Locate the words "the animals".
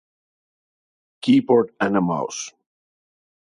1.77-2.51